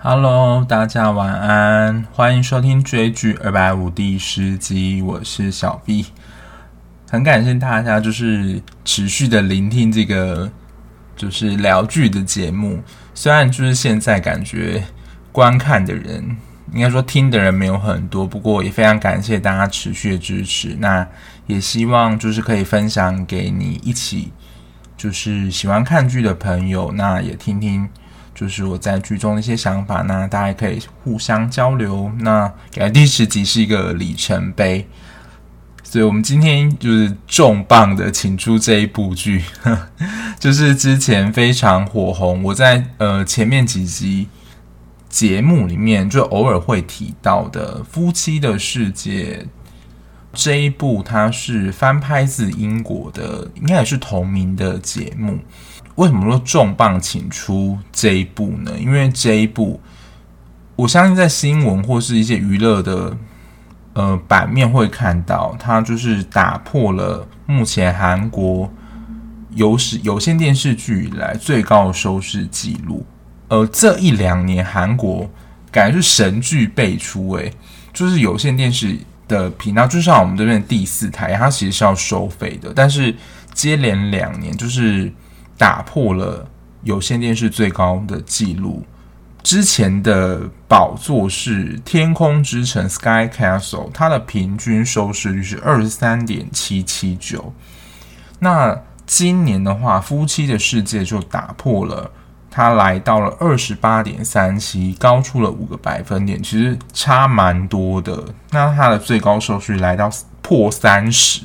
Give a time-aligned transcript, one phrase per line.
[0.00, 6.06] Hello，大家晚安，欢迎收听追剧二百五第十集，我是小 B，
[7.10, 10.52] 很感谢大家就是持续的聆听这个
[11.16, 12.80] 就是聊剧的节目，
[13.12, 14.84] 虽然就是现在感觉
[15.32, 16.36] 观看的人
[16.72, 21.04] 应该说听的人没有很多，不过也非常感谢大家持续的支持，那
[21.48, 24.30] 也希望就是可以分享给你一起
[24.96, 27.88] 就是喜欢看剧的朋友，那也听听。
[28.38, 32.08] 就是我在剧中的一些想法，那大家可以互相交流。
[32.20, 32.48] 那
[32.94, 34.86] 第十集是一个里程碑，
[35.82, 39.42] 所以我们今天就是重磅的请出这一部剧，
[40.38, 42.44] 就是之前非常火红。
[42.44, 44.28] 我在呃前面几集
[45.08, 49.44] 节目里面就偶尔会提到的《夫妻的世界》
[50.32, 55.40] 这一部，它是翻拍自英国的，应该也是同名的节目。
[55.98, 58.70] 为什么说重磅请出这一部呢？
[58.78, 59.80] 因为这一部，
[60.76, 63.16] 我相信在新闻或是一些娱乐的
[63.94, 68.72] 呃版面会看到，它就是打破了目前韩国
[69.56, 73.04] 有史有线电视剧以来最高的收视纪录。
[73.48, 75.28] 呃，这一两年韩国
[75.72, 77.52] 感觉是神剧辈出，诶，
[77.92, 83.12] 就是有线电视的频道，就像我们这边的第四台，它其实是要收费的，但是
[83.52, 85.12] 接连两年就是。
[85.58, 86.48] 打破了
[86.84, 88.86] 有线电视最高的记录，
[89.42, 97.52] 之前的宝座是《天空之城》（Sky Castle），它的平均收视率是二十三点七七九。
[98.38, 102.12] 那今年的话，《夫妻的世界》就打破了，
[102.48, 108.24] 它来到了二十八点三七，高出了五个百分点，其实差蛮多的。
[108.52, 110.08] 那它的最高收视率来到。
[110.48, 111.42] 破三十，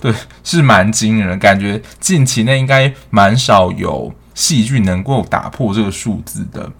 [0.00, 0.10] 对，
[0.42, 1.36] 是蛮惊人的。
[1.36, 6.72] 感觉近期内应该蛮少有戏剧能够打破这个数字的。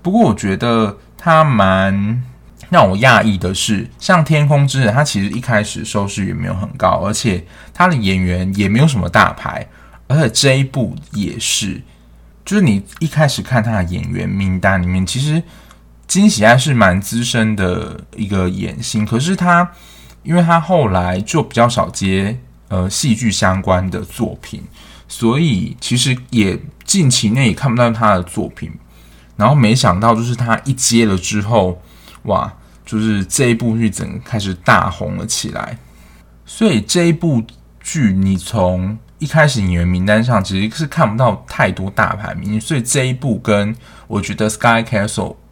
[0.00, 2.22] 不过，我觉得它蛮
[2.70, 9.66] 让我讶异的是，像《天空之城》，它其实一开始收视也没有很高，而且它的演员也没有什么大牌，
[10.06, 11.82] 而且这一部也是，
[12.44, 15.42] 就是你一开始看他的演员名单里面，其实
[16.06, 19.72] 金喜爱是蛮资深的一个演星，可是他。
[20.28, 24.62] 因为他后来就比较少接呃戏剧相关的作品，
[25.08, 28.70] 所以其实也近期内也看不到他的作品。
[29.38, 31.80] 然后没想到就是他一接了之后，
[32.24, 32.52] 哇，
[32.84, 35.78] 就是这一部剧整个开始大红了起来。
[36.44, 37.42] 所以这一部
[37.80, 43.74] 剧你从一开始演员名单上其实是看不到太多大牌名，所以这一部跟
[44.06, 45.08] 我觉得《Sky Castle》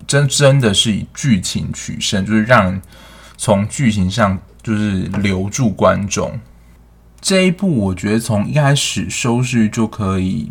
[0.07, 2.79] 真真的是以剧情取胜，就是让
[3.39, 4.39] 从剧情上。
[4.67, 6.41] 就是留住观众
[7.21, 10.51] 这一部，我觉得从一开始收视就可以，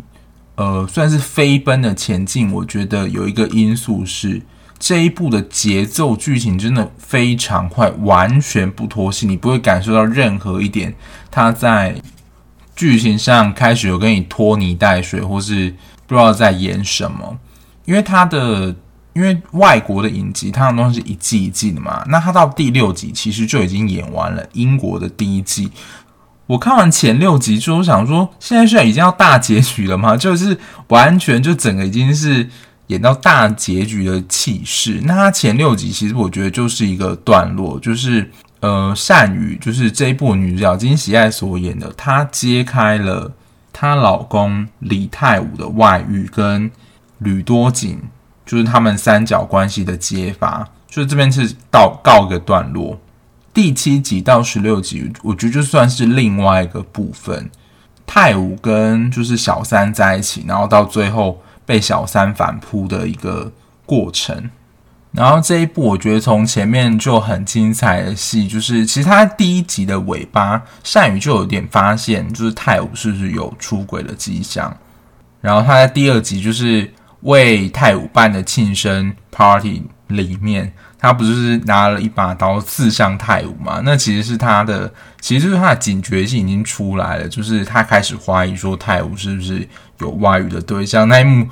[0.54, 2.50] 呃，算是飞奔的前进。
[2.50, 4.40] 我觉得有一个因素是
[4.78, 10.94] 这一部的节奏剧情真的非常快，完全不拖戏，你不会感受到任何一点
[11.30, 12.00] 他在
[12.74, 15.74] 剧情上开始有跟你拖泥带水，或是
[16.06, 17.38] 不知道在演什么，
[17.84, 18.74] 因为他的。
[19.16, 24.46] 因为外国的影集，它的东西是一季一季的嘛，那它到第六集其实就已经演完了。
[24.52, 25.70] 英国的第一季，
[26.46, 30.14] 我看完前六集之后，想说现在是已经要大结局了吗？
[30.18, 32.46] 就是完全就整个已经是
[32.88, 35.00] 演到大结局的气势。
[35.04, 43.32] 那它前六集其实我觉得就是一个段落，就是呃善宇就是这一部女主角金喜爱所演的，她揭开了
[43.72, 46.70] 她老公李泰武的外遇跟
[47.20, 47.98] 吕多景。
[48.46, 52.96] 就是他们三角关系的揭发，就是这边是到告个段落。
[53.52, 57.50] 第七集到十六集，我觉得就算是另外一个部分。
[58.06, 63.50] 泰武跟就是小三在一起，然后到最后被小三反扑的一个
[63.84, 64.48] 过程。
[65.10, 74.76] 然后这一部我觉得从前面就很精彩的戏，就是其实他第一集的尾巴，善宇就有点发现，就是泰武是不是有出轨的迹象。
[75.40, 76.88] 然后他在第二集就是。
[77.26, 83.80] 为泰武办的庆生 party 里面，他不就是拿了一把刀刺向泰武吗？
[83.84, 89.68] 那其实是他的，其实就是他的警觉性已经出来了，就是他开始怀疑说泰武是不是
[89.98, 91.08] 有外遇的对象。
[91.08, 91.46] 那一幕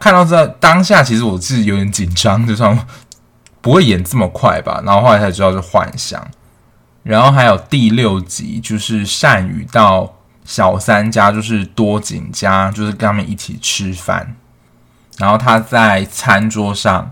[0.00, 2.76] 看到这当下，其实我自己有点紧张，就说
[3.62, 4.82] 不会演这么快吧？
[4.84, 6.20] 然后后来才知道是幻想。
[7.04, 10.12] 然后还有第六集，就是善宇到
[10.44, 14.34] 小三家，就是多景家，就是跟他们一起吃饭。
[15.18, 17.10] 然后他在餐桌上，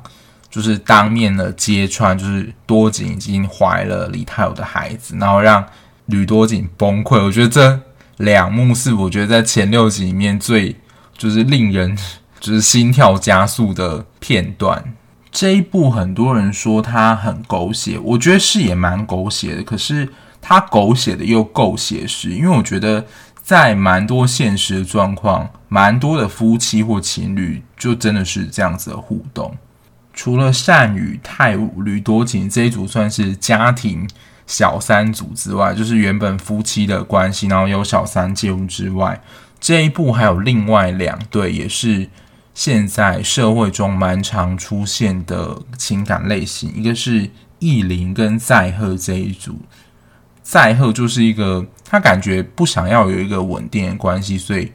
[0.50, 5.64] 就是当面的揭穿，就是多景已经怀了李泰武的孩子，然后让
[6.06, 7.22] 吕多景崩溃。
[7.22, 7.80] 我觉得这
[8.16, 10.74] 两幕是我觉得在前六集里面最
[11.16, 11.96] 就是令人
[12.40, 14.82] 就是心跳加速的片段。
[15.30, 19.62] 这一部很多人说它很狗血，我觉得是也蛮狗血的。
[19.62, 20.08] 可是
[20.40, 23.06] 它狗血的又够写实，因为我觉得
[23.40, 29.56] 在蛮多现实的状况，蛮多的夫妻或情侣就真的是这样子的互动。
[30.12, 34.06] 除了善与、泰武、吕多情这一组算是家庭
[34.46, 39.18] 小三组之外，就是原本夫妻的关系，然后有小三介入之外，
[39.58, 42.06] 这一部还有另外两对，也是
[42.52, 47.30] 现在社会中蛮常出现的情感类型，一个是
[47.60, 49.58] 意林跟在赫这一组。
[50.42, 54.70] 在赫就是一个他感觉不想要有一个稳定的关系，所以。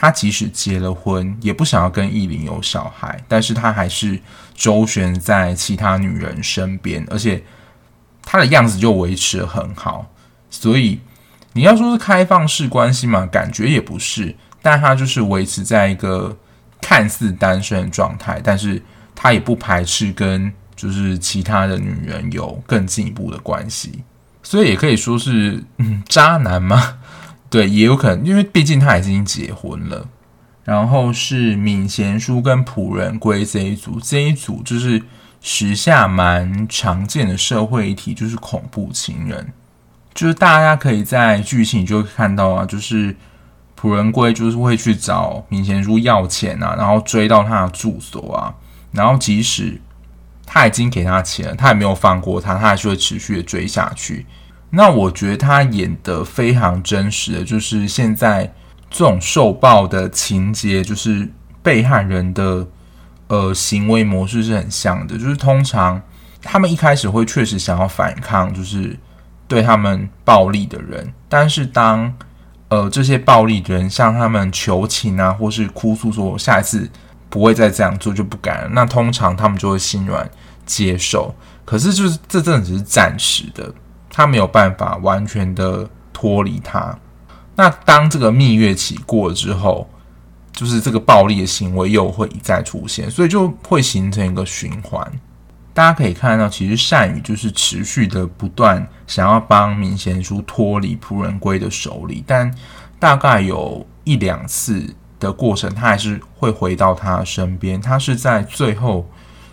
[0.00, 4.16] 他即使结了婚，也不想要跟艺林有小孩，但是他还是
[4.54, 7.42] 周旋在其他女人身边，而且
[8.22, 10.08] 他的样子就维持得很好。
[10.50, 11.00] 所以
[11.52, 16.36] 你要说是开放式关系嘛，感觉也不是，但他就是维持在一个
[16.80, 18.80] 看似单身的状态，但是
[19.16, 24.04] 他也不排斥跟就是其他的女人有更进一步的关系，
[24.44, 26.98] 所以也可以说是嗯渣男吗？
[27.50, 30.06] 对，也有可能，因为毕竟他已经结婚了。
[30.64, 35.02] 然后是闵贤书跟朴仁圭这一组，这一组就是
[35.40, 39.52] 时下蛮常见的社会议题，就是恐怖情人。
[40.12, 43.16] 就是大家可以在剧情就会看到啊，就是
[43.76, 48.52] 朴仁圭就是会去找闵贤书要钱啊，然后追到他的住所啊，
[48.92, 49.80] 然后即使
[50.44, 54.26] 他已经给他钱了，他也没有放过他，他还是会持续的追下去。
[54.70, 58.52] 那我觉得他演的非常真实的，就是现在
[58.90, 61.26] 这种受暴的情节，就是
[61.62, 62.66] 被害人的
[63.28, 66.00] 呃行为模式是很像的，就是通常
[66.42, 68.94] 他们一开始会确实想要反抗，就是
[69.46, 72.14] 对他们暴力的人，但是当
[72.68, 76.86] 呃这些暴力的人向他们求情啊，或是哭诉说下一次
[77.30, 80.30] 不会再这样做，就不敢了，那通常他们就会心软
[80.66, 81.34] 接受，
[81.64, 83.72] 可是就是这真的只是暂时的。
[84.10, 86.98] 他没有办法完全的脱离他。
[87.54, 89.88] 那当这个蜜月期过了之后，
[90.52, 95.04] 就是这个暴力的行为又会一再出现，所以就会形成一个循环。
[95.74, 102.52] 大家可以看到，其实善宇就是持续的不断想要帮明贤书脱离仆人龟的手里，但
[102.98, 107.80] 大概有一两次的过程，他还是会回到他身边。
[107.80, 109.08] 他是在最后，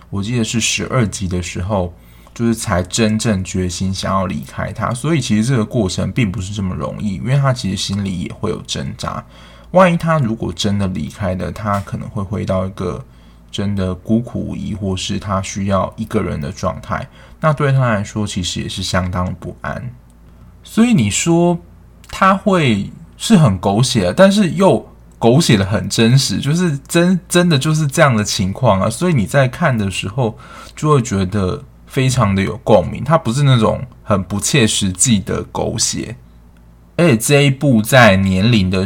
[0.09, 1.93] 我记得是十二集的时候。
[2.35, 9.23] 就是才真正决心想要离开他，所以其实这个过程并不是这么容易，因为他其实心里也会有挣扎。
[9.71, 13.01] 万一他如果真的离开了，他可能会回到一个
[13.49, 17.07] 真的孤苦无依，或是他需要一个人的状态。
[17.39, 19.89] 那对他来说，其实也是相当不安。
[20.61, 21.57] 所以你说
[22.09, 24.85] 他会是很狗血，但是又
[25.17, 28.89] 狗血的很真实，就是真真的就是这样的情况啊。
[28.89, 30.37] 所以你在看的时候，
[30.75, 31.63] 就会觉得。
[31.95, 36.17] 非常的有共鸣，它不是那种很不切实际的狗血，
[36.97, 38.85] 而且这一部在年龄的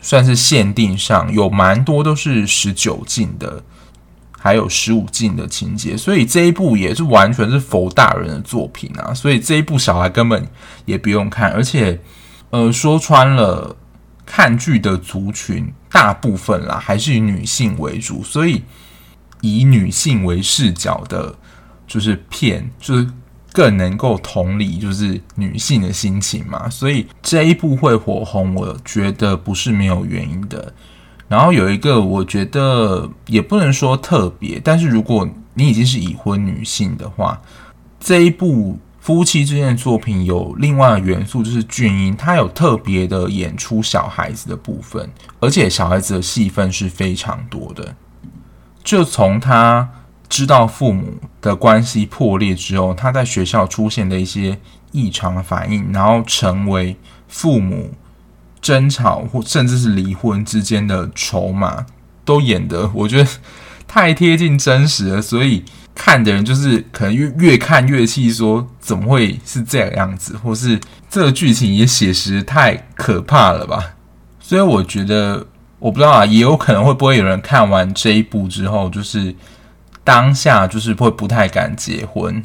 [0.00, 3.64] 算是限定上有蛮多都是十九禁的，
[4.38, 10.46] 还有十五禁的情节，所以这一部也是完全是佛大人的作品啊，所以这一部小孩根本
[10.84, 12.00] 也不用看，而且
[12.50, 13.74] 呃说穿了，
[14.24, 18.62] 看剧的族群大部分啦还是以女性为主，所以
[19.40, 21.34] 以女性为视角的。
[21.86, 23.06] 就是骗，就是
[23.52, 26.68] 更能够同理，就是女性的心情嘛。
[26.68, 30.72] 所以这一部会火红，我觉得不是没有原因的。
[31.28, 37.40] 然后有一个，我觉得也不能说特别，但是如果你已经是已婚女性的话，
[38.00, 45.08] 这一部夫妻之间的作品有另外的元素，就是俊英他有特别的演出小孩子的部分，
[45.40, 47.94] 而且小孩子的戏份是非常多的。
[48.82, 49.88] 就从他。
[50.34, 54.58] 知道父母的关系破裂之后，他在学校出现的一些
[54.90, 56.96] 异常反应，然后成为
[57.28, 57.92] 父母
[58.60, 61.86] 争吵或甚至是离婚之间的筹码，
[62.24, 63.30] 都演得我觉得
[63.86, 65.22] 太贴近真实了。
[65.22, 65.62] 所以
[65.94, 73.94] 看的人就是可能越越看越气，说怎么会是这个样子，或是这个剧情也写实太可怕了吧？
[74.40, 75.46] 所以我觉得
[75.78, 79.32] 我不知道啊，也有可能会不会有人看完这一部之后，就是。
[80.04, 82.44] 当下就是会不太敢结婚，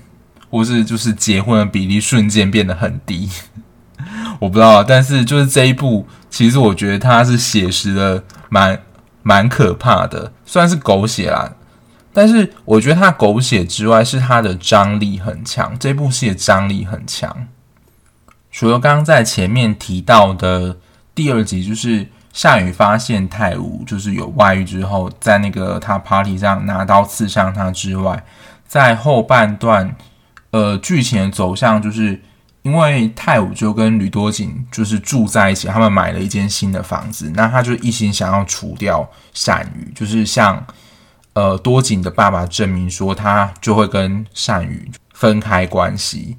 [0.50, 3.30] 或是就是结婚的比例瞬间变得很低，
[4.40, 4.82] 我不知道。
[4.82, 8.82] 但是就是这一部，其实我觉得它是写实的，蛮
[9.22, 11.54] 蛮可怕的，虽然是狗血啦，
[12.14, 15.78] 但是我觉得它狗血之外，是它的张力很强。
[15.78, 17.48] 这部戏的张力很强，
[18.50, 20.78] 除了刚刚在前面提到的
[21.14, 22.08] 第二集，就是。
[22.32, 28.24] 善宇发现泰武就是有外遇之后，在那个他 party 上拿刀刺伤他之外，
[28.68, 29.96] 在后半段，
[30.52, 32.22] 呃，剧情的走向就是
[32.62, 40.64] 因为泰武就跟吕多景就是住在一起，他们买了一间新的房子，那他就一心想要除掉善宇，就是向
[41.34, 46.38] 呃多景的爸爸证明说他就会跟善宇分开关系，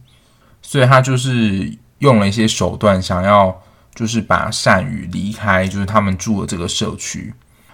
[0.63, 3.61] 所以他就是用了一些手段，想要
[3.95, 7.33] 就是把善宇离开，就是他们住的这个社区。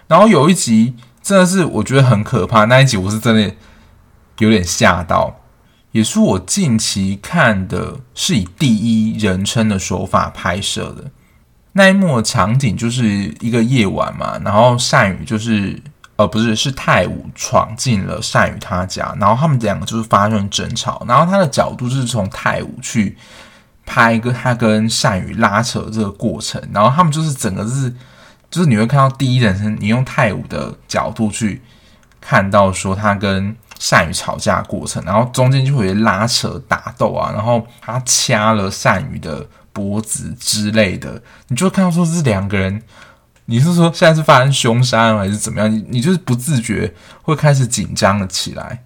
[0.08, 3.54] 然后有一集真的是我觉得很可怕，那一集我是真的
[4.38, 5.40] 有点吓到，
[5.92, 11.11] 也是我近期看的是以第一人称的手法拍摄的
[11.73, 13.04] 那一幕场景，就是
[13.40, 15.82] 一个夜晚嘛，然后善宇就是
[16.16, 23.16] 呃不是是太武闯进了善宇他家，然后他们两个就是发生争吵，然后他的角度就是从太武去
[23.87, 27.95] 拍一个他跟善宇拉扯这个过程，然后他们就是整个是。
[28.49, 31.61] 就是你会看到第一人称，你用泰武的角度去
[32.21, 42.81] 看到说他跟善宇吵架过程，然后中间就会拉扯打斗啊，然后他掐了善宇的脖子之类的，你就看到说这两个人，
[43.47, 45.71] 你是说现在是发生凶杀还是怎么样？
[45.71, 48.85] 你你就是不自觉会开始紧张了起来，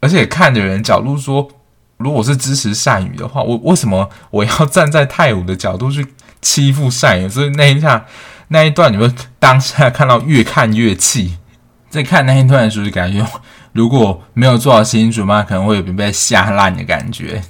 [0.00, 1.48] 而且看的人角度说，
[1.98, 6.06] 如果是支持善宇的话，我为什么我要站在泰武的角度去
[6.40, 7.28] 欺负善宇？
[7.28, 8.06] 所以那一下。
[8.50, 11.36] 那一段你会当下看到越看越气，
[11.90, 13.22] 在看那一段的时候就感觉，
[13.74, 17.42] 如果没有做好心理准备，可能会有点被吓烂的感觉。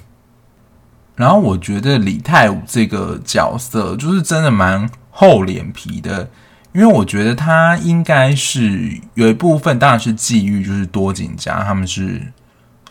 [1.15, 6.29] 然后我觉得李泰武这个角色就是真的蛮厚脸皮的，
[6.73, 12.21] 因为我觉得他应该是有一部分当然是际遇，就是多景家他们是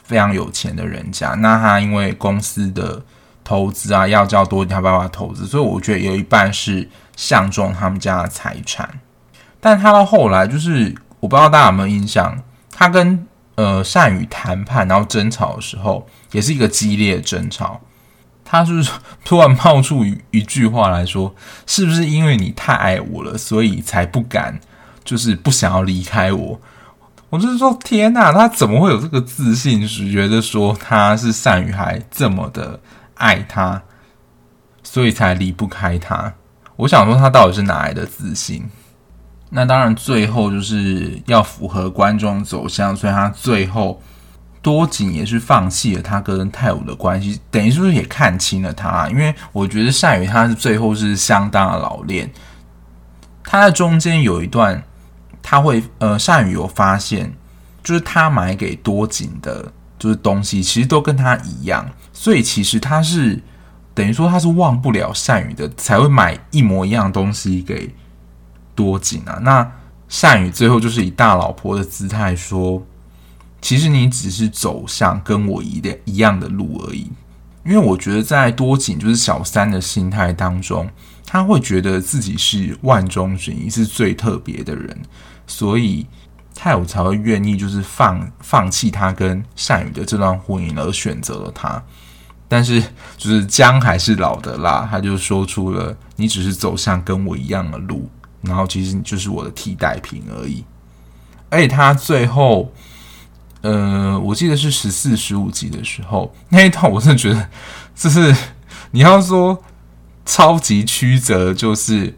[0.09, 3.01] 非常有钱的人家，那他因为公司的
[3.45, 6.89] 投资啊要叫多他爸爸投资，所以我觉得有一半是。
[7.19, 8.89] 相中他们家的财产，
[9.59, 17.81] 但他到后来就是我不知道大家有没有印象，他跟呃善宇谈判然后争吵的时候，也是一个激烈争吵。
[18.45, 18.89] 他是
[19.25, 21.35] 突然冒出一一句话来说
[21.67, 24.61] ：“是不是因为你太爱我了，所以才不敢，
[25.03, 26.61] 就是不想要离开我？”
[27.31, 32.81] 我就是说，天哪，他怎么会有这个自信，是觉得说他是善宇还这么的
[33.15, 33.83] 爱他，
[34.83, 36.33] 所以才离不开他？
[36.77, 38.69] 我想说，他到底是哪来的自信？
[39.51, 44.01] 那当然，最后就是要符合观众走向，所以他最后
[44.63, 49.09] 多景也是放弃了他跟泰武的关系，等于是不是也看清了他？
[49.11, 52.31] 因为我觉得善宇他是最后是相当的老练。
[53.43, 54.83] 他在中间有一段，
[55.51, 57.33] 他会呃，善宇有发现，
[57.83, 63.43] 就是他买给多景的，就是东西其实都跟他一样，所以其实他是。
[63.95, 67.93] 等于说他是忘不了善宇的，才会买一模一样东西给
[68.73, 69.41] 多景啊。
[69.43, 69.69] 那
[70.09, 72.81] 善宇最后就是以大老婆的姿态说
[73.61, 77.11] ：“其实你只是走向跟我一样一样的路而已。”
[77.67, 80.89] 因为我觉得在多景就是小三的心态当中，
[81.27, 84.97] 他会觉得自己是万中选一，是最特别的人，
[85.49, 86.07] 所以
[86.55, 91.83] 太武才会愿意就是放放弃他跟善宇的这段婚姻，而选择了他。
[92.47, 92.81] 但是，
[93.17, 98.09] 就是姜还是老的辣，他就说出了“你只是走向跟我一样的路，
[98.41, 100.65] 然后其实你就是我的替代品而已。”
[101.51, 102.73] 而且他最后，
[103.63, 107.49] 呃，我记得是十四、十五集的时候那一段，我真的觉得
[107.95, 108.35] 这是
[108.91, 109.63] 你要说
[110.25, 112.15] 超级曲折，就是。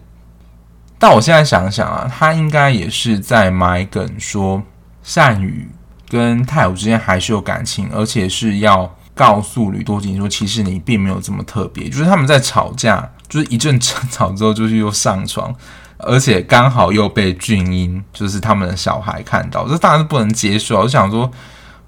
[1.01, 4.63] 但我现在想想啊，他应该也是在埋梗，说
[5.03, 5.67] 善宇
[6.07, 8.95] 跟太武之间还是有感情，而且是要。
[9.13, 11.89] 告诉吕多景说，其实你并没有这么特别。
[11.89, 15.53] 就是他们在吵架，就是一阵争吵之后，就是又上床，
[15.97, 20.79] 而且刚好又被俊英，就是他们的小孩看到，这当然是不能接受。
[20.79, 21.29] 我想说，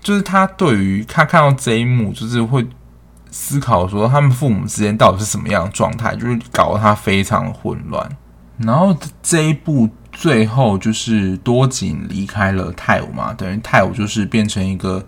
[0.02, 2.68] 就是他对于他看到这一幕，就是会
[3.32, 8.08] 思考说，他们父母之间到底是什么样的状态，就是搞得他非常混乱。
[8.66, 15.06] 然后这一部最后就是多景离开了泰武嘛，等于泰武就是变成一个。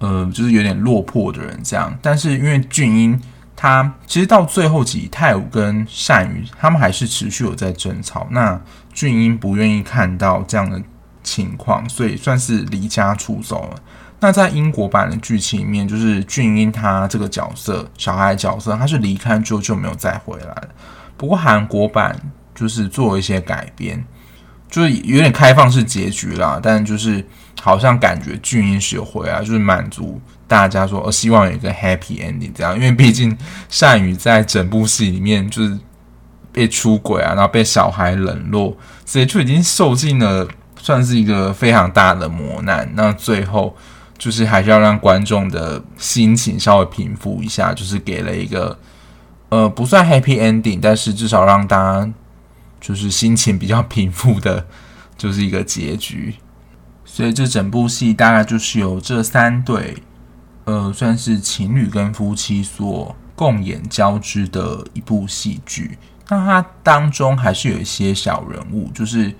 [0.00, 3.20] 呃，就是有点落魄的人这样，但是因为俊英
[3.56, 8.60] 他其实到最后几泰武跟善宇他们还是持续有在争吵，那
[8.92, 10.80] 俊英不愿意看到这样的
[11.24, 13.82] 情况，所以算是离家出走了。
[14.20, 20.68] 那在英国版的剧情里面，就是俊英他这个角色小孩角色，他是离开之后就没有再回来了。
[21.16, 22.16] 不过韩国版
[22.58, 24.02] 就是做一些改编，
[24.70, 27.24] 就是有点开放式结局啦，但就是。
[27.60, 33.36] 好像感觉俊英是有回来，就是满足大家说，呃，希望有一个 happy ending 这样，因为毕竟
[33.68, 35.76] 善宇在整部戏里面就是
[36.52, 40.46] 被出轨啊，然后被小孩冷落，所以就已经受尽了
[40.80, 42.88] 算是一个非常大的磨难。
[42.94, 43.76] 那最后
[44.16, 48.78] 就是还是要让观众的心情稍微平复一下，就是给了一个
[49.48, 52.08] 呃不算 happy ending，但是至少让大家
[52.80, 54.66] 就是心情比较平复的，
[55.16, 56.34] 就是一个结局。
[57.04, 59.96] 所以这整部戏大概就是由这三对
[60.64, 65.98] 呃算是情侣跟夫妻所共演交织的一部戏剧。
[66.28, 69.32] 那它当中还是有一些小人物，就是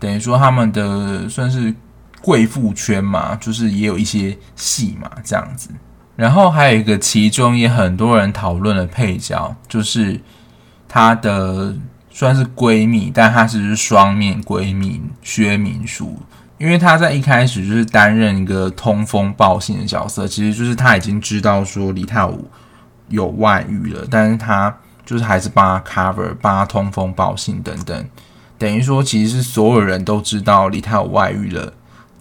[0.00, 1.72] 等于说他们的算是
[2.20, 5.70] 贵妇圈嘛，就是也有一些戏嘛这样子。
[6.16, 10.20] 然后还有一个其中也很多人讨论的配角，就是
[10.88, 11.74] 他的
[12.14, 16.18] 算是闺蜜，但她其实是双面闺蜜薛明淑，
[16.56, 22.48] 因为她在一开始就是担任一个通风报信的角色，其实就是她已经知道说李泰武
[23.08, 24.74] 有外遇了，但是她。
[25.06, 28.08] 就是还是帮他 cover，帮他通风报信等等，
[28.56, 31.70] 等于说其实是所有人都知道李泰武外遇了，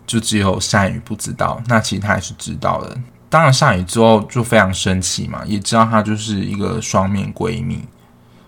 [0.05, 1.63] 就只有善宇不知道。
[1.67, 2.97] 那其实他也是知道的。
[3.29, 7.81] 当然善宇之后就非常生气嘛，也知道她就是一个双面闺蜜，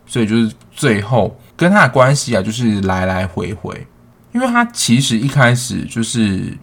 [0.06, 3.88] 所以就是最后跟他的关系啊，就是来来回回。
[4.34, 6.58] 因为他其实一开始就是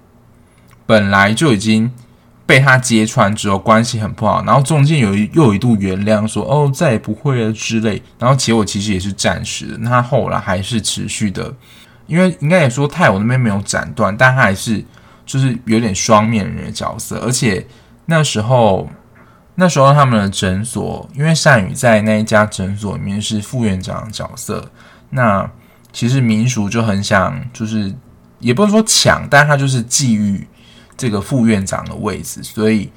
[0.86, 1.90] 本来就已经。
[2.44, 11.54] 被他揭穿之后，关系很不好，然后中间有一又有一度原谅，说哦再也不会了之类，然后结果其实也是暂时的，那他后来还是持续的，
[12.06, 14.84] 因为应该也说泰我那边没有斩断，但他还是
[15.24, 17.64] 就是有点双面人的角色，而且
[18.04, 18.86] 那时候
[19.54, 24.70] 那时候他们的诊所，因为善宇在那一家诊所里面是副院长的角色，
[25.10, 25.50] 那
[25.92, 27.94] 其实民俗就很想就是
[28.38, 30.44] 也不能说抢，但他就是觊觎。
[30.94, 32.92] 这个副院长的位置，所以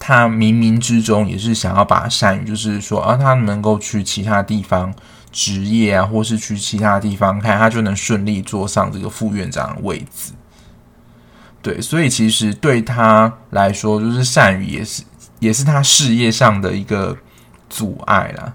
[0.00, 4.92] 他冥冥之中也是想要把善宇，就是说啊，他能够去其他地方
[5.30, 10.32] 执业啊，或是去其他地方看，他就能顺利坐上这个副院长的位置。
[11.62, 15.04] 对，所以其实对他来说，就是善宇也是
[15.40, 17.18] 也是他事业上的一个
[17.68, 18.54] 阻碍啦。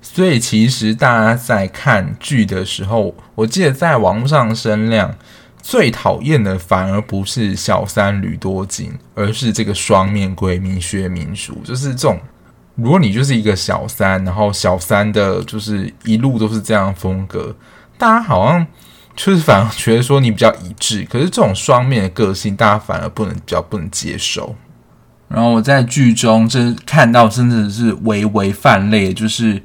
[0.00, 5.14] 所以其实大家在看剧的时候，我记得在网络上的声量。
[5.62, 11.60] 最讨厌的反而不是小三吕多金，而是这个双面闺蜜薛民淑。
[11.64, 12.20] 就是这种，
[12.76, 17.56] 如果你就是一个小三，然后小三的就是一路都是这样风格，
[17.98, 18.64] 大家好像
[19.16, 21.04] 就是反而觉得说你比较一致。
[21.10, 24.54] 可是这种双面的个性，大家反而不能比较不能接受。
[25.28, 29.62] 然后我在剧中真看到真的是微微泛泪，就是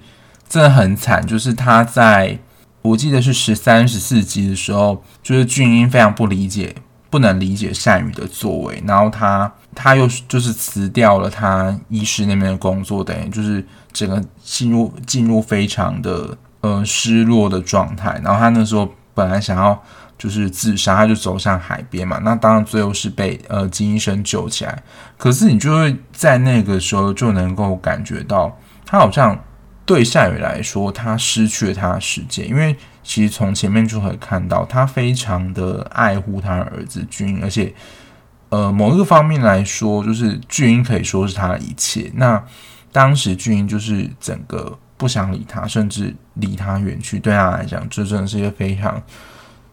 [0.48, 2.40] 真的很惨，就是他在。
[2.84, 6.74] 我记得是十三、十四集的时候，就是俊英非常不理解、
[7.12, 18.20] 不能理解善宇的作为，然后他他又就是辞掉了他医师那边的工作，等于就是整个进入进入非常的呃失落的状态。
[18.24, 19.80] 然后他那时候本来想要
[20.22, 22.20] 就是自杀，他就走向海边嘛。
[22.24, 24.84] 那当然最后是被呃金医生救起来。
[25.18, 29.38] 可是你就会在那个时候就能够感觉到他好像。
[29.84, 37.74] 对善宇来说，他失去了他的世界，因为其实从前面就可以看到，他非常的爱护他的儿子俊英，而且，
[38.50, 42.10] 呃，某一个方面来说，就是俊英可以说是他的一切。
[42.16, 42.42] 那
[42.94, 49.02] 当时俊英就是整个不想理他，甚至离他远去，对他来讲，这真的是一个非常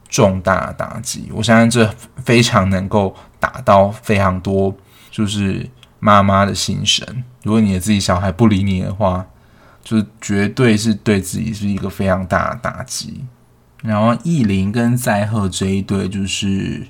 [0.09, 1.31] 重大打击。
[1.35, 4.75] 我相信这非常能够打到非常多，
[5.11, 5.69] 就是
[6.01, 7.25] 妈妈的心神。
[7.43, 9.27] 如果你的自己小孩不理你的话，
[9.83, 13.25] 就绝对是对自己是一个非常大的打击。
[13.83, 16.89] 然后意林跟载赫这一对，就是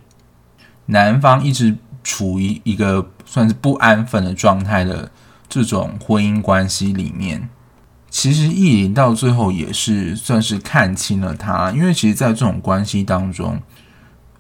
[0.87, 5.11] 男方一直处于一个算是不安分的状态的
[5.49, 7.49] 这种婚姻关系里面。
[8.11, 13.61] 其实意林到最后也是算是看清了他，因为其实，在这种关系当中，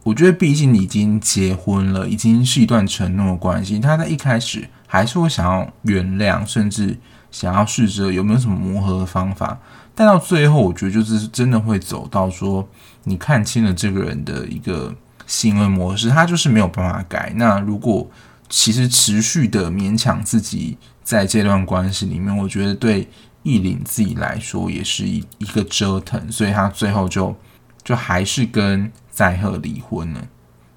[0.04, 6.98] 我觉得毕竟已经结婚了，已经是一段承诺关系，他在一开始还是会想要原谅，甚至。
[7.30, 9.60] 想要试着有没有什么磨合的方法，
[9.94, 12.66] 但到最后，我觉得就是真的会走到说，
[13.04, 14.94] 你看清了这个人的一个
[15.26, 17.30] 行为模式，他就是没有办法改。
[17.36, 18.10] 那如果
[18.48, 23.06] 其实持续的勉强自己在这段关系里面，我觉得对
[23.42, 27.34] 易林自己来说也是一一个折腾，所以他最后就
[27.82, 30.28] 就还是跟载赫离婚了。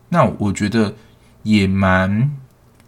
[0.09, 0.93] 那我觉得
[1.43, 2.31] 也蛮。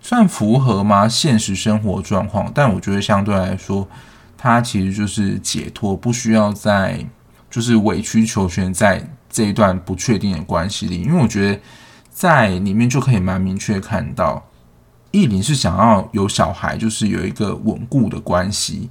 [0.05, 1.07] 算符合吗？
[1.07, 3.87] 现实生活状况，但我觉得相对来说，
[4.37, 7.07] 他其实就是解脱，不需要再
[7.49, 11.01] 就是委曲求全在这一段不确定的关系里。
[11.03, 11.61] 因为我觉得
[12.09, 14.45] 在里面就可以蛮明确看到，
[15.11, 18.89] 易林是想要有小孩，就是有一个稳固的关系。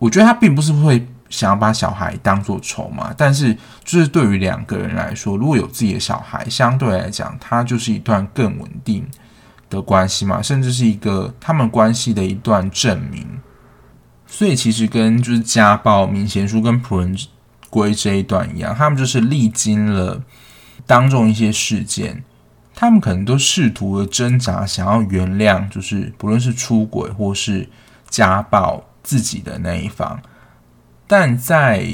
[0.00, 9.06] 我觉得他并不是会想要把小孩当做筹码，但是就是对于两个人来说，如果有自己的小孩，相对来讲，他就是一段更稳定。
[9.70, 13.24] 的关系嘛，甚至是一个他们关系的一段证明。
[14.26, 17.16] 所以其实跟就是家暴、民贤书跟朴仁
[17.70, 20.20] 圭这一段一样，他们就是历经了
[20.88, 22.24] 当中一些事件，
[22.74, 27.68] 他们可能都试图的挣扎，想要原谅，就是不论是出轨或是
[28.08, 30.20] 家暴自己的那一方，
[31.06, 31.86] 但在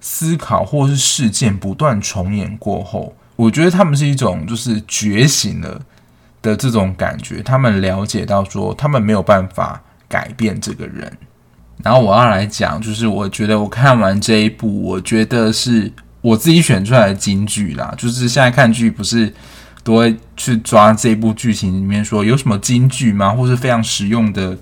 [0.00, 5.80] 思考或是事件不断重演过后，我觉得他们是一种就是觉醒了
[6.42, 11.10] 的这种感觉，他们了解到说他们没有办法改变这个人。
[11.82, 17.92] 然后我要来讲，就是我觉得我看完这一部，我觉得是我自己选出来的金句啦。
[17.98, 19.32] 就是现在看剧不是
[19.82, 23.30] 都会去抓这一部剧情里面说有什么金句吗？
[23.30, 24.56] 或是非常实用的，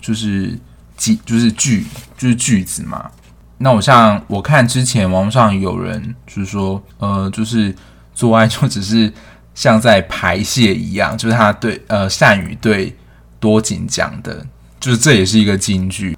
[0.00, 0.56] 就是
[1.00, 1.84] 句就是句
[2.16, 3.10] 就是句子嘛。
[3.58, 7.74] 那我像我看之前网络上有人就是说，呃，就是
[8.14, 9.12] 做爱就只是
[9.54, 12.96] 像在排泄一样，就是他对呃善宇对
[13.38, 14.46] 多景讲的，
[14.78, 16.16] 就是这也是一个金句。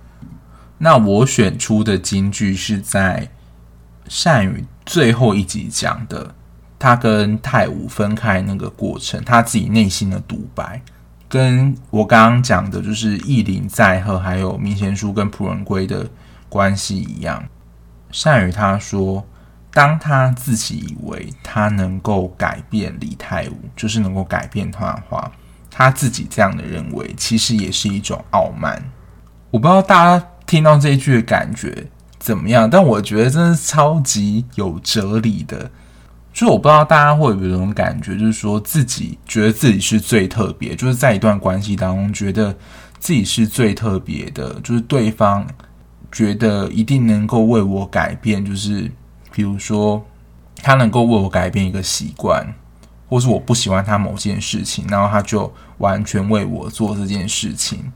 [0.78, 3.28] 那我选出的金句是在
[4.08, 6.34] 善宇最后一集讲的，
[6.78, 10.82] 他跟泰武分开那个过程，他自己内心的独白，
[11.32, 16.06] 跟我刚刚讲的，就是意林在和还有明贤书跟仆人归的
[16.50, 17.42] 关系一样。
[18.10, 19.26] 善宇他说，
[19.72, 25.32] 当他自己以为他能够改变李泰武，就是能够改变他的话，
[25.70, 28.82] 他自己这样的认为，其实也是一种傲慢。
[29.50, 30.26] 我不知道大家。
[30.44, 31.86] 听到这一句的感觉
[32.18, 32.68] 怎么样？
[32.68, 35.70] 但我觉得真的超级有哲理的。
[36.32, 42.54] 就我不知道大家会有没有这种感觉，就是说自己觉得自己是最特别，就是在一段关系当中觉得
[42.98, 45.46] 自己是最特别的，就是对方
[46.10, 48.90] 觉得一定能够为我改变，就是
[49.32, 50.04] 比如说
[50.56, 52.46] 他能够为我改变一个习惯，
[53.08, 57.92] 或是我不喜欢他某件事情，然后他就完全为我做这件事情，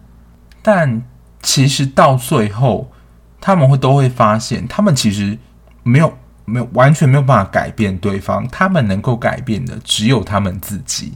[0.63, 1.03] 但。
[1.43, 2.91] 其实到最后，
[3.41, 5.39] 他们会都会发现，他们其实
[5.85, 6.13] 没有
[6.47, 11.13] 没有完全没有办法改变对方，他们能够改变的只有他们自己，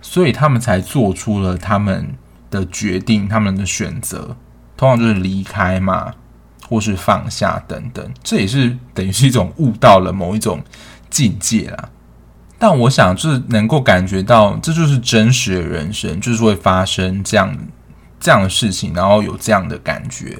[0.00, 2.14] 所以他们才做出了他们
[2.48, 4.36] 的决定，他们的选择，
[4.76, 6.14] 通常就是离开嘛，
[6.68, 10.62] 或是放下等等，这也是等于是一种悟到了某一种
[11.10, 11.88] 境界啦。
[12.58, 17.56] 但我想，就是能够感觉到，这就是真实的人生，就是会发生这样。
[18.18, 20.38] 这样的事情，然后有这样的感觉，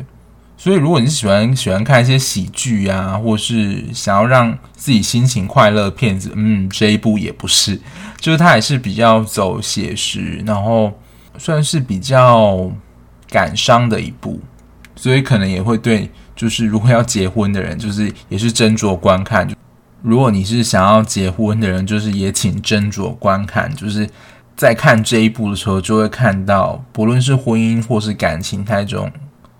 [0.57, 7.81] 所以如果你喜欢喜欢看一些喜剧啊，或是想要让自己心情快乐的片子，嗯，这一部也不是，
[8.19, 10.93] 就是它也是比较走写实，然后
[11.39, 12.71] 算是比较
[13.29, 14.41] 感伤的一部，
[14.95, 19.49] 所以可能也会对，就是如果要结婚的人，就是也是斟酌观看。
[20.03, 24.09] 如果你是想要结婚的人，就是也请斟酌观看，就是。
[24.57, 29.13] 在看这一部的时候，就会看到，不论是婚姻或是感情当中，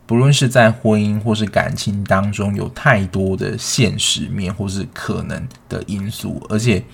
[0.07, 6.85] 不论是在婚姻或是感情当中，有太多的现实面或是可能的因素，而且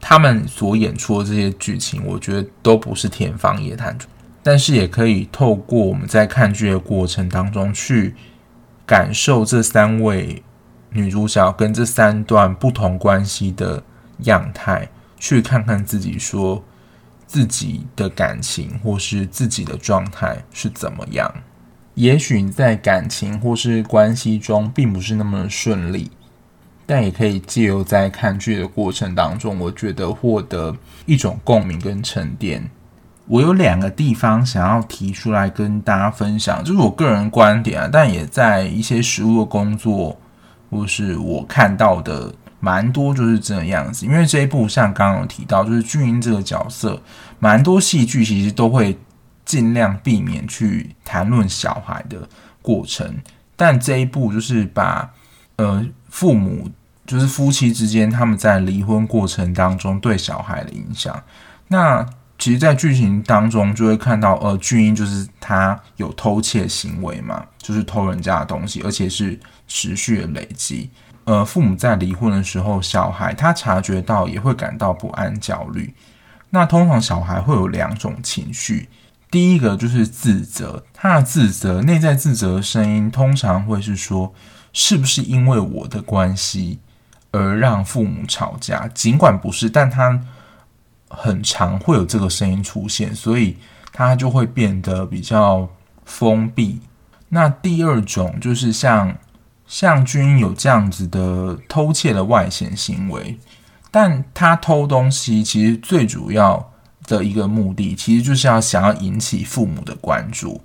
[0.00, 3.96] 他们所演出的这些剧情，我觉得都不是天方夜谭。
[4.42, 8.14] 但是也可以透过我们在看剧的过程当中，去
[8.86, 10.42] 感受这三位
[10.90, 13.82] 女主角跟这三段不同关系的
[14.20, 16.64] 样态，去看看自己说。
[17.28, 21.28] 自己的感情或是自己的状态是怎么样？
[21.96, 26.10] 也许你在感情或是关系中并不是那么顺利，
[26.86, 32.70] 但也可以借由在看剧的过程当中，我觉得获得一种共鸣跟沉淀。
[33.26, 40.16] 我有两个地方想要提出来跟大家分享，就是我个人观点啊，但也在一些实务的工作
[40.70, 42.32] 或是我看到的。
[42.58, 47.00] 蛮多就是这样子，因为这一部像刚刚有提到，就是俊英这个角色，
[47.38, 48.96] 蛮多戏剧其实都会
[49.46, 52.28] 尽量避免去谈论小孩的
[52.60, 53.16] 过程，
[53.56, 55.14] 但这一步就是把
[55.56, 56.68] 呃父母
[57.06, 61.22] 就是夫妻之间他们在离婚过程当中对小孩的影响，
[61.68, 62.04] 那
[62.38, 70.90] 其实，在剧情当中就会看到，呃，俊英就是他有偷窃行为嘛，就是偷人家的东西，而且是持续的累积。
[71.24, 75.94] 呃，父母在离婚的时候，小孩他察觉到也会感到不安、焦虑。
[76.50, 78.86] 那通常小孩会有两种情绪，
[79.30, 84.32] 第一个就是自责，他的自责内在自责的声音通常会是说，
[84.72, 86.78] 是不是因为我的关系
[87.32, 88.88] 而让父母吵架？
[88.88, 90.20] 尽管不是，但他
[91.08, 93.56] 很常会有这个声音出现，所以
[93.92, 95.68] 他就会变得比较
[96.04, 96.80] 封闭。
[97.28, 99.16] 那第二种就是像。
[99.68, 103.36] 像君有这样子的偷窃的外显行为，
[103.90, 106.72] 但他偷东西其实最主要
[107.06, 110.60] 的一个目的，其实就是要想要引起父母的关注。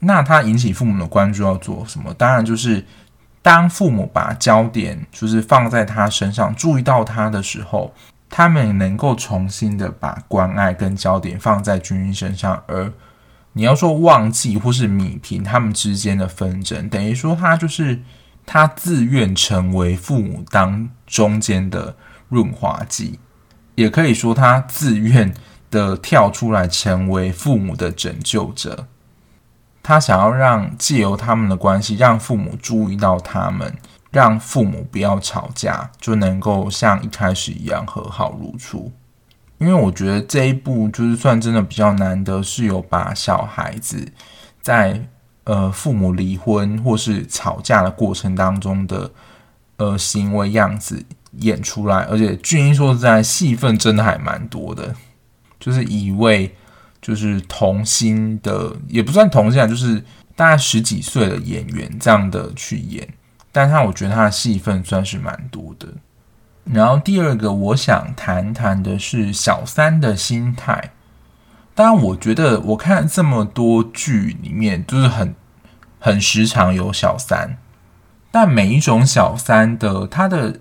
[0.00, 2.14] 那他引起父母的关注要做什么？
[2.14, 2.84] 当然就是
[3.42, 7.92] 当父母把焦点就是放在他身上，注意到他的时候，
[8.30, 12.62] 他们能够重新的把关爱跟焦点放在均一身上。
[12.66, 12.92] 而
[13.54, 18.00] 你要说忘记或是弭平他们之间的纷争，等于说他就是
[18.46, 21.96] 他自愿成为父母当中间的
[22.28, 23.18] 润滑剂，
[23.78, 25.32] 也可以说他自愿
[25.70, 28.88] 的跳出来成为父母的拯救者。
[29.84, 33.72] 他想要让借由他们的关系，让父母注意到他们，
[34.10, 38.90] 让父母不要吵架，就能够像一开始一样和好如初。
[39.58, 44.04] 因为我觉得这一部就是算真的比较难得，是有把小孩子
[44.60, 45.06] 在
[45.44, 49.08] 呃父母离婚或是吵架的过程当中的
[49.76, 51.04] 呃行为样子
[51.40, 54.94] 演出来，而且俊英说实在戏份真的还蛮多的，
[55.58, 56.54] 就是一位。
[57.00, 60.02] 就是童星的，也不算童星啊，就是
[60.34, 63.08] 大概十几岁的演员这样的去演，
[63.52, 65.86] 但他我觉得他的戏份算是蛮多的。
[66.64, 70.90] 然后第二个我想谈谈的是小三的心态。
[71.72, 75.32] 当然，我觉得我看这么多剧里面，就是很
[76.00, 77.56] 很时常有小三，
[78.32, 80.58] 但每一种小三的他的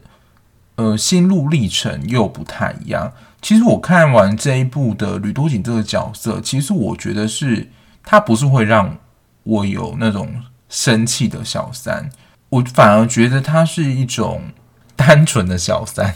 [0.78, 3.12] 呃心路历程又不太一样。
[3.40, 7.70] 其实我看完这一部的吕多锦这个角色，其实我觉得是
[8.04, 8.98] 他不是会让
[9.44, 12.10] 我有那种生气的小三，
[12.50, 14.42] 我反而觉得他是一种
[14.96, 16.16] 单纯的小三。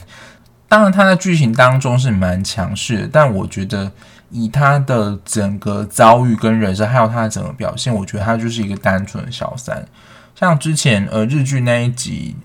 [0.67, 3.91] 当然他在剧情当中是蛮强势的，但我觉得
[4.29, 9.85] 以他的整个遭遇跟人生，还有他的整个表现，我觉得他就是一个单纯的小三。
[10.33, 12.35] 像之前呃日剧那一集，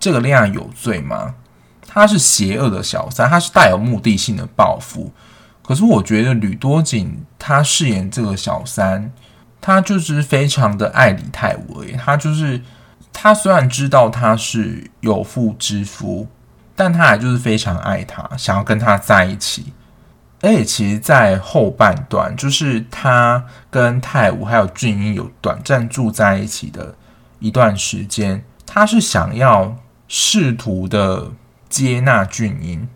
[0.00, 1.34] 这个恋爱有罪吗？
[1.86, 5.12] 他是邪恶的小三，他是带有目的性的报复。
[5.62, 9.10] 可是我觉得吕多景他饰演这个小三，
[9.60, 11.92] 他就是非常的爱李泰武而已。
[11.92, 12.60] 他就是
[13.12, 16.28] 他虽然知道他是有妇之夫，
[16.76, 19.72] 但他还就是非常爱他，想要跟他在一起。
[20.42, 26.94] 而且其实，在后半段，就是他跟泰武还有俊英有短暂住在一起的
[27.38, 29.74] 一段时间，他是想要
[30.08, 31.30] 试图的。
[31.74, 32.88] 接纳俊英，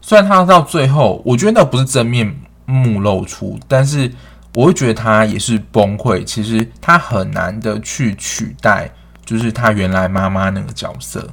[0.00, 2.34] 虽然他到最后，我觉得那不是真面
[2.64, 4.10] 目露出，但是
[4.54, 6.24] 我会觉得他也是崩溃。
[6.24, 8.90] 其实他很难的去取代，
[9.26, 11.28] 就是他原来妈妈那个角色。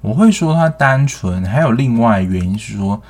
[0.00, 3.02] 我会说他单纯，还有另外原因是说，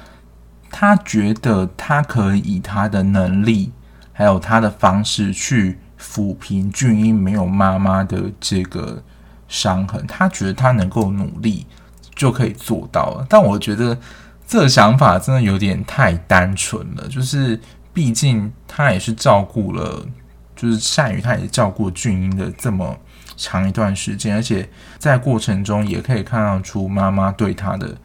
[0.69, 3.71] 他觉得他可以以他的能力，
[4.13, 9.01] 还有他的方式去抚平俊英没有妈妈的这个
[9.47, 10.05] 伤痕。
[10.09, 11.65] 他觉得他能够努力。
[12.15, 13.99] 就可以做到了，但我觉得
[14.47, 17.09] 这个想法真的有点太单纯了。
[17.09, 17.59] 就是
[17.93, 20.07] 毕竟他也是照顾了，
[20.55, 22.97] 就是善宇，他也照顾俊英的这么
[23.37, 27.97] 长一段时间，而且在过程中也可以看到出妈妈对他的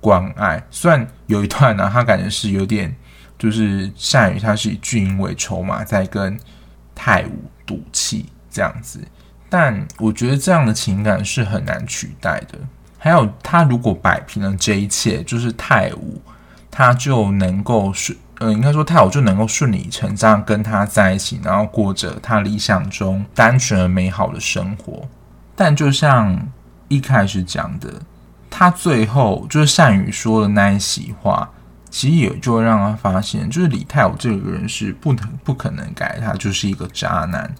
[0.00, 0.62] 关爱。
[0.70, 2.94] 虽然有一段呢、他感觉是有点，
[3.38, 6.38] 就是善于他是以俊英为筹码在跟
[6.94, 9.00] 泰武赌气这样子，
[9.48, 12.58] 但我觉得这样的情感是很难取代的。
[13.02, 16.20] 还有，他如果摆平了这一切，就是泰武，
[16.70, 25.08] 他就能够顺，呃，应该说泰武就能够顺理成章跟他在一起，然后过着他理想中单纯而美好的生活。
[25.56, 26.38] 但就像
[26.88, 27.90] 一开始讲的，
[28.50, 31.48] 他最后就是善宇说的那一席话，
[31.88, 37.50] 其实也就会让他发现，就是李泰武这个人是不能不可能改，他就是一个渣男。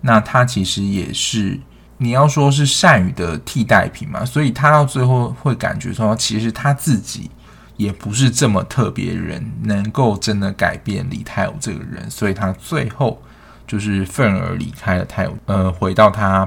[0.00, 1.58] 那他其实也是。
[1.98, 7.30] 你要说是善宇的替代品嘛，所以他到最后会感觉说，其实他自己
[7.76, 13.22] 也不是这么特别人，能够真的改变李泰武这个人，所以他最后
[13.64, 16.46] 就是愤而离开了泰武，呃，回到他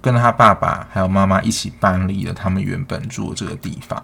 [0.00, 4.02] 跟他爸爸还有妈妈一起搬离了他们原本住的这个地方。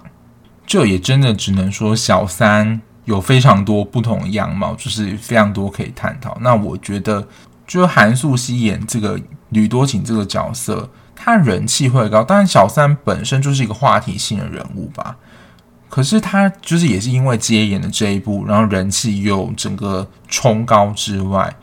[0.65, 6.39] 这也真的只能说小三有非常多不同样貌，就是非常多可以探讨。
[6.41, 7.27] 那我觉得，
[7.67, 9.21] 就韩素希演这个。
[9.51, 15.17] 吕多情这个角色，他人气会高，当然小三本身就是一个话题性的人物吧。
[15.89, 21.57] 可是他就是也是因为接演的这一部，然后人气又整个冲高之外，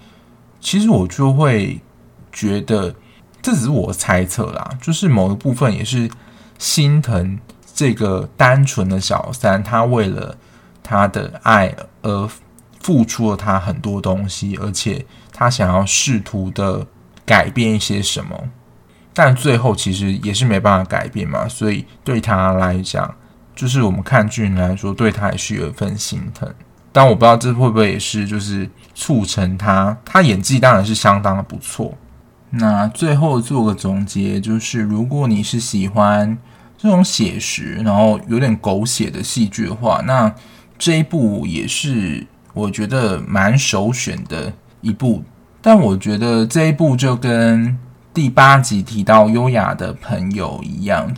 [0.61, 1.81] 其实我就会
[2.31, 2.95] 觉得，
[3.41, 6.09] 这只是我猜测啦，就是某一部分也是
[6.57, 7.37] 心疼
[7.75, 10.37] 这个单纯的小三，他为了
[10.81, 12.29] 他的爱而
[12.79, 16.87] 付出了他很多东西，而且他想要试图的。
[17.25, 18.49] 改变一些什么，
[19.13, 23.15] 但最后其实也是没办法改变嘛，所以对他来讲，
[23.55, 26.53] 就是我们看剧人来说，对他也是有一份心疼。
[26.91, 31.97] 但我不知道这会不会也是就是促成他，他演技当然是相当的不错。
[32.51, 36.37] 那最后做个总结，就是如果你是喜欢
[36.77, 40.31] 这种写实，然后有点狗血的戏剧的话，那
[40.77, 45.23] 这一部也是我觉得蛮首选的一部。
[45.65, 47.77] 但我觉得这一部就跟
[48.13, 51.09] 第八集提到优雅的朋友一样，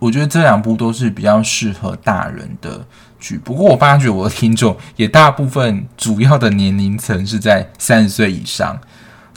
[0.00, 2.84] 我觉得这两部都是比较适合大人的
[3.20, 3.38] 剧。
[3.38, 8.76] 不过我发觉我的听众也大部分主要的年龄层是在三十岁以上。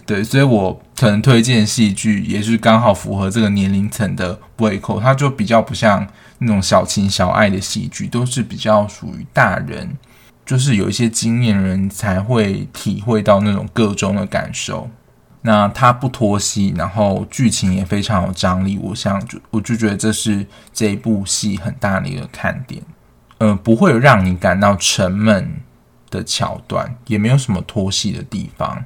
[0.08, 6.08] 对，所以我可能推荐戏剧也是刚好符合这个年龄层的胃口，它就比较不像
[6.40, 9.98] 那种小情小爱的戏剧，都是比较属于大人，
[10.46, 14.90] 就是有一些经验人才会体会到那种个中的感受。
[15.42, 22.82] 那它不拖戏，然后剧情也非常有张力，我想就我就觉得这是这一部戏很大的一个看点，
[23.38, 25.58] 呃，不会让你感到沉闷
[26.10, 28.86] 的桥段，也没有什么拖戏的地方。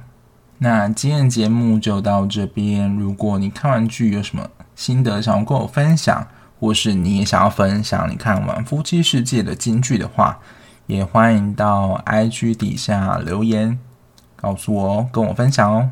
[0.58, 2.94] 那今天的节目就到这边。
[2.94, 4.46] 如果你看完剧有什么
[4.76, 6.26] 心得想要跟我分享，
[6.58, 10.38] 或是你也想要分享你看完《夫妻世界》的金句的话，
[10.90, 13.78] 也欢迎到 IG 底下留言
[14.36, 15.90] 告诉我哦，跟我分享哦。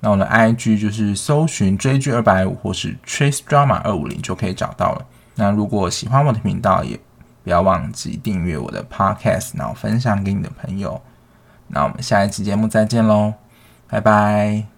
[0.00, 5.06] 那我的 IG 就是搜寻追剧二百五或是 Trace Drama 二五零就可以找到了。
[5.34, 6.98] 那如果喜欢我的频道，也
[7.42, 11.00] 不要忘记订阅我的 Podcast，然后分享给你的朋友。
[11.66, 13.34] 那我们下一期节目再见喽。
[13.88, 14.77] 拜拜。